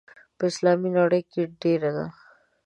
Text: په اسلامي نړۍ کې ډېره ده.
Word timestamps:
په 0.37 0.43
اسلامي 0.51 0.89
نړۍ 0.99 1.21
کې 1.31 1.41
ډېره 1.61 1.91
ده. 1.97 2.05